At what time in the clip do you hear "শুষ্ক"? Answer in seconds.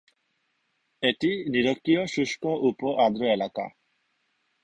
2.13-2.43